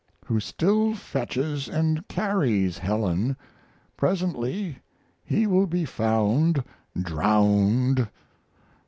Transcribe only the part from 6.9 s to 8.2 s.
drowned.